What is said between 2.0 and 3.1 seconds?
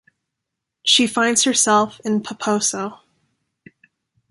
in Paposo.